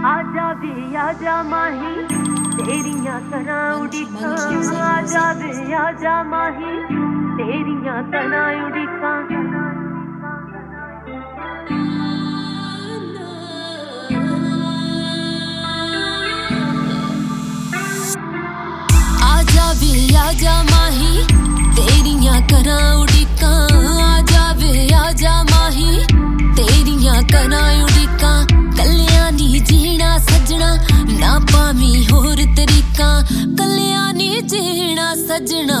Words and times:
आजा 0.00 0.46
वे, 0.60 0.96
आजा 0.96 1.36
माही, 1.50 1.92
तेरियाँ 2.56 3.20
तना 3.30 3.58
उड़िका 3.80 4.30
आजा 4.84 5.24
वे, 5.40 5.74
आजा 5.76 6.14
माही, 6.30 6.72
तेरिया 7.36 7.96
तना 8.12 8.40
उड़िका 8.64 9.12
आजा 19.30 19.68
वे, 19.80 19.92
आजा 20.24 20.56
माही, 20.70 21.12
तेरियाँ 21.76 22.40
करां 22.48 22.82
उड़िकां 23.02 24.29
ਸਜਣਾ। 35.30 35.76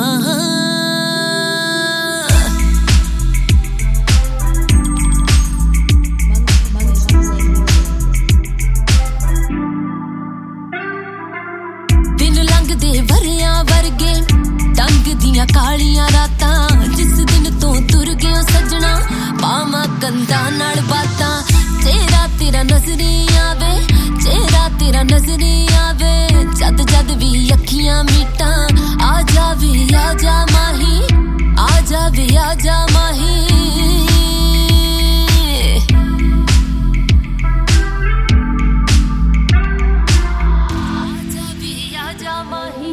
ਦੇ 12.74 13.00
ਵਰਿਆਂ 13.00 13.64
ਵਰਗੇ, 13.64 14.12
ਡੰਗ 14.74 15.06
ਦੀਆਂ 15.14 15.46
ਕਾਲੀਆਂ 15.46 16.08
ਰਾਤਾਂ, 16.10 16.86
ਜਿਸ 16.86 17.12
ਦਿਨ 17.12 17.58
ਤੋਂ 17.58 17.74
ਤੁਰ 17.82 18.14
ਗਿਆ 18.14 18.42
ਸਜਣਾ 18.42 19.00
ਪਾਵਾਂ 19.42 19.86
ਕੰਦਾਂ 20.02 20.50
ਨਾਲ 20.52 20.80
ਬਾਤਾਂ। 20.80 21.42
ਚਿਹਰਾ 21.82 22.26
ਤੇਰਾ 22.38 22.62
ਨਜ਼ਰੀ 22.62 23.26
ਆਵੇ 23.38 23.86
ਚਿਹਰਾ 24.22 24.68
ਤੇਰਾ 24.80 25.02
ਨਜ਼ਰੀ 25.02 25.68
ਆਵੇ, 25.76 26.44
ਜਦ 26.56 26.82
ਜਦ 26.82 27.10
ਵੀ 27.10 27.50
ਅੱਖੀਆਂ 27.54 28.04
ਮੀਟਾਂ 28.04 28.68
ਆ 29.02 29.19
आजा 42.20 42.42
माही 42.44 42.90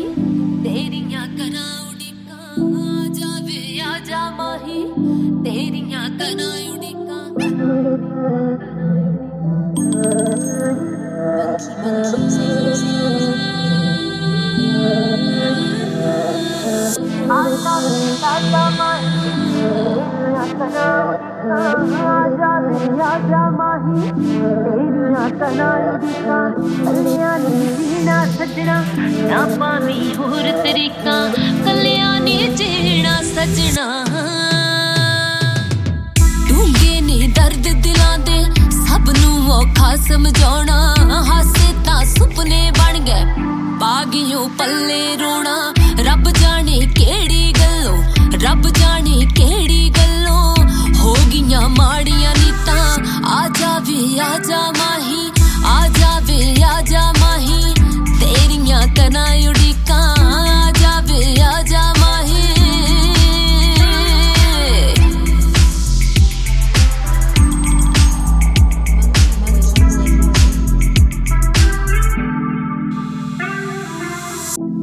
तेरियाँ 0.63 1.23
करां 1.37 1.71
उड़िकां 1.87 2.67
आजा 2.81 3.31
वे 3.47 3.59
आजा 3.83 4.21
माही 4.37 4.79
तेरियाँ 5.43 6.03
करां 6.19 6.53
उड़िकां 6.71 7.25
आजा 17.35 17.75
वे 17.83 17.99
आजा 18.31 18.63
माही 18.79 18.87
तेरियाँ 18.87 18.96
ਜਾਨੀਆਂ 22.37 23.19
ਜਾਮਾਹੀ 23.29 24.09
ਤੇਰੀਆਂ 24.09 25.29
ਤਨਾਈ 25.39 25.85
ਦਿਖਾਂ 26.01 26.49
ਕੱਲਿਆਂ 26.85 27.37
ਨੇ 27.39 27.67
ਜੀਣਾ 27.77 28.25
ਸਜਣਾ 28.31 28.83
ਨਾ 29.21 29.45
ਪਾਵੀ 29.59 30.15
ਹੋਰ 30.17 30.51
ਤਰੀਕਾ 30.63 31.17
ਕੱਲਿਆਂ 31.65 32.19
ਨੇ 32.21 32.37
ਜੀਣਾ 32.57 33.21
ਸਜਣਾ 33.23 33.87
ਡੂੰਗੇ 36.49 37.01
ਨੇ 37.01 37.27
ਦਰਦ 37.35 37.67
ਦਿਲਾਂ 37.83 38.17
ਦੇ 38.19 38.43
ਸਭ 38.71 39.09
ਨੂੰ 39.19 39.51
ਔਖਾ 39.53 39.95
ਸਮਝਾਉਣਾ। 40.07 40.95
ਹਾਸੇ 41.27 41.73
ਤਾਂ 41.85 42.03
ਸੁਪਨੇ 42.05 42.71
ਬਣ 42.71 42.99
ਗਏ 42.99 43.25
ਪਾਗਿਓ 43.79 44.47
ਪੱਲੇ 44.59 45.15
ਰੋਣਾ। 45.17 45.57
ਰੱਬ 46.05 46.29
ਜਾਣੇ 46.31 46.79
ਕਿਹੜੀ 46.95 47.53
ਗੱਲੋਂ, 47.59 47.97
ਰੱਬ 48.43 48.67
ਜਾਣੇ 48.69 49.25
ਜਾਵੇ 54.16 54.20
ਆ 54.20 54.38
ਜਾ 54.40 54.60
ਮਾਹੀ 54.72 55.30
ਆ 55.66 55.88
ਜਾਵੇ 55.90 56.62
ਆ 56.64 56.80
ਜਾ 56.82 57.00
ਮਾਹੀ 57.20 57.74
ਤੇਰੀਆਂ 58.20 58.86
ਕਨਾਂ 58.96 59.26
ਉਡੀਕਾਂ 59.48 60.02
ਆ 60.18 60.70
ਜਾਵੇ 60.80 61.40
ਆ 61.42 61.62
ਜਾ 61.62 61.82
ਮਾਹੀ 61.98 62.46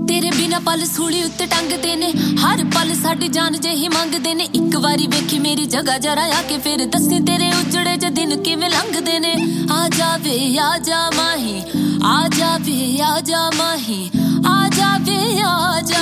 ਤੇਰੇ 0.07 0.29
ਬਿਨਾ 0.31 0.59
ਪਲ 0.59 0.85
ਸੂਲੀ 0.85 1.21
ਉੱਤੇ 1.23 1.45
ਟੰਗਦੇ 1.47 1.95
ਨੇ 1.95 2.11
ਹਰ 2.41 2.63
ਪਲ 2.75 2.93
ਸਾਡੀ 2.95 3.27
ਜਾਨ 3.29 3.57
ਜਿਹੀ 3.57 3.87
ਮੰਗਦੇ 3.89 4.33
ਨੇ 4.33 4.43
ਇੱਕ 4.55 4.75
ਵਾਰੀ 4.77 5.07
ਵੇਖੀ 5.07 5.39
ਮੇਰੀ 5.39 5.65
ਜਗ੍ਹਾ 5.67 5.97
ਜਰਾ 5.97 6.23
ਆ 6.37 6.41
ਕੇ 6.49 6.57
ਫਿਰ 6.57 6.85
ਦੱਸੀ 6.87 7.19
ਤੇਰੇ 7.25 7.49
ਉਜੜੇ 7.51 7.95
ਜੇ 7.97 8.02
ਦਿਨ 8.33 8.35
ਕਿਵੇਂ 8.43 8.69
ਲੰਘਦੇ 8.69 9.17
ਨੇ 9.19 9.33
ਆ 9.71 9.87
ਜਾਵੇ 9.97 10.37
ਆ 10.59 10.77
ਜਾ 10.77 11.09
ਮਾਹੀ 11.15 11.61
ਆ 12.05 12.27
ਜਾਵੇ 12.37 13.01
ਆ 13.03 13.19
ਜਾ 13.21 13.49
ਮਾਹੀ 13.57 14.09
ਆ 14.47 14.67
ਜਾਵੇ 14.75 15.41
ਆ 15.45 15.81
ਜਾ 15.81 15.92